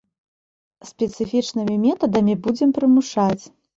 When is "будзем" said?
2.49-2.69